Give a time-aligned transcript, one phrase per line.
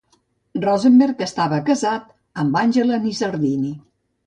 [0.63, 2.09] Rosenberg estava casat
[2.45, 3.73] amb Angela Nizzardini.